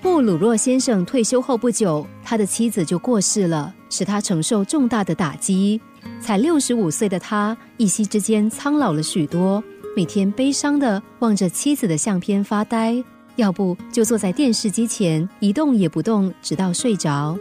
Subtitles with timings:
[0.00, 5.80] 布鲁诺先生退休后不久，他的妻子就过世了，使他承受重大的打击。
[6.20, 9.62] 才六十五岁的他，一夕之间苍老了许多，
[9.96, 13.02] 每天悲伤的望着妻子的相片发呆，
[13.34, 17.36] 要不就坐在电视机前一动也不动，直到睡着。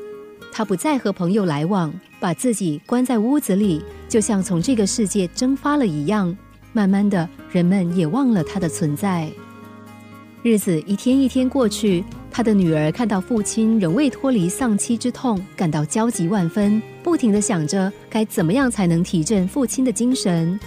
[0.51, 6.35] 他不再和朋友来往，把自己关在屋子里，就像从这个世界蒸发了一样。
[6.73, 9.29] 慢慢的，人们也忘了他的存在。
[10.43, 12.03] 日子一天一天过去，
[12.37, 20.59] 他的女儿看到父亲仍未脱离丧妻之痛，感到焦急万分，不停的想着该怎么样才能提振父亲的精神。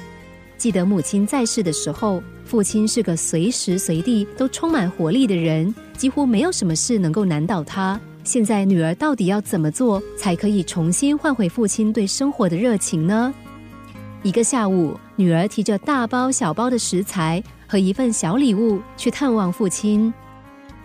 [0.58, 8.00] 记得母亲在世的时候，父亲是个随时随地都充满活力的人，几乎没有什么事能够难倒他。
[8.24, 13.32] 现在女儿到底要怎么做，才可以重新换回父亲对生活的热情呢？
[14.24, 20.12] 一个下午，女儿提着大包小包的食材和一份小礼物去探望父亲。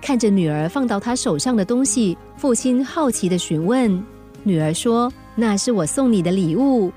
[0.05, 4.03] 看着女儿放到他手上的东西，父亲好奇的询问。
[4.43, 6.91] 女儿说：“那是我送你的礼物。”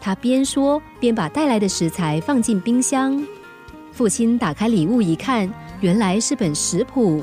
[0.00, 3.22] 他边说边把带来的食材放进冰箱。
[3.92, 5.46] 父亲打开礼物一看，
[5.82, 7.22] 原来是本食谱。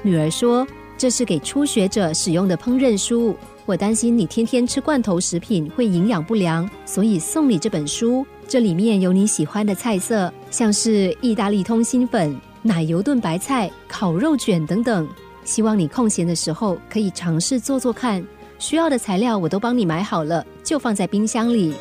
[0.00, 0.66] 女儿说
[0.96, 8.26] ：“这是给初学者使用的烹饪书。”我担心你天天吃罐头食品会营养不良，所以送你这本书。
[8.46, 15.08] 这里面有你喜欢的菜色，像是意大利通心粉、奶油炖白菜、烤肉卷等等。
[15.44, 18.22] 希望你空闲的时候可以尝试做做看。
[18.58, 21.74] 需要的材料我都帮你买好了，就放在冰箱里。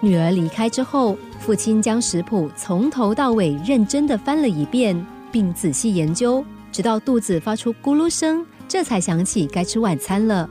[0.00, 10.48] 女儿离开之后，父亲将食谱从头到尾认真的翻了一遍，并仔细研究，直到肚子发出咕噜声，这才想起该吃晚餐了。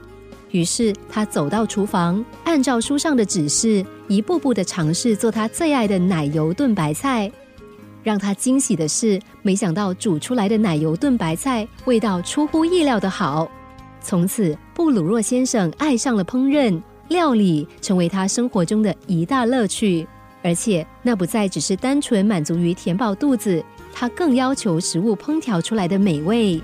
[0.50, 7.30] 于是他走到厨房，按照书上的指示，一步步的尝试做他最爱的奶油炖白菜。
[8.08, 13.46] 让他惊喜的是，没想到煮出来的奶油炖白菜味道出乎意料的好。
[14.00, 20.08] 从此，布鲁诺先生爱上了烹饪，料理成为他生活中的一大乐趣。
[20.42, 23.62] 而且，那不再只是单纯满足于填饱肚子，
[23.92, 26.58] 他更要求食物烹调出来的美味。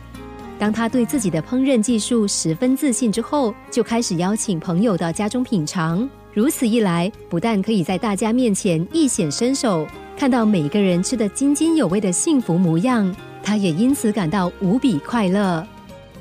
[0.59, 6.09] 当他对自己的烹饪技术十分自信之后，就开始邀请朋友到家中品尝。
[6.33, 9.87] 如此一来，不但可以在大家面前一显身手，
[10.17, 15.67] 看到每个人吃得津津有味的幸福模样，他也因此感到无比快乐。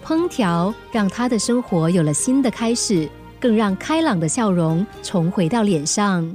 [0.04, 3.08] 烹调让他的生活有了新的开始，
[3.40, 6.28] 更让开朗的笑容重回到脸上。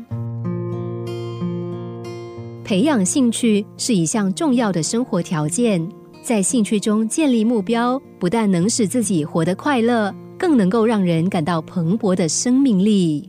[2.65, 5.87] 培养兴趣是一项重要的生活条件。
[6.23, 13.29] 在兴趣中建立目标，不但能使自己活得快乐，更能够让人感到蓬勃的生命力。